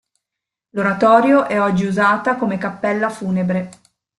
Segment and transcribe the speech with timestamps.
[0.71, 3.69] L'oratorio è oggi usata come cappella funebre.